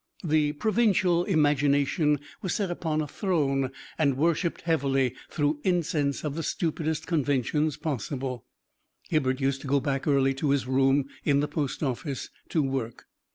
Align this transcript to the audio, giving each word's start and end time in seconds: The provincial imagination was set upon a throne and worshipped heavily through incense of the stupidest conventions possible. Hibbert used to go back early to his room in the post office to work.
The 0.23 0.53
provincial 0.53 1.25
imagination 1.25 2.21
was 2.41 2.55
set 2.55 2.71
upon 2.71 3.01
a 3.01 3.07
throne 3.07 3.69
and 3.99 4.17
worshipped 4.17 4.61
heavily 4.61 5.13
through 5.29 5.59
incense 5.63 6.23
of 6.23 6.33
the 6.33 6.41
stupidest 6.41 7.05
conventions 7.05 7.77
possible. 7.77 8.43
Hibbert 9.09 9.39
used 9.39 9.61
to 9.61 9.67
go 9.67 9.79
back 9.79 10.07
early 10.07 10.33
to 10.33 10.49
his 10.49 10.65
room 10.65 11.05
in 11.23 11.39
the 11.39 11.47
post 11.47 11.83
office 11.83 12.31
to 12.49 12.63
work. 12.63 13.05